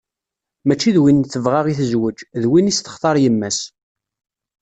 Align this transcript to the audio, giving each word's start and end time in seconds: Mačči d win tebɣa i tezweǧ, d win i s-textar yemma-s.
Mačči 0.67 0.91
d 0.95 0.97
win 1.01 1.19
tebɣa 1.23 1.61
i 1.67 1.73
tezweǧ, 1.79 2.17
d 2.41 2.43
win 2.51 2.71
i 2.71 2.73
s-textar 2.77 3.15
yemma-s. 3.23 3.59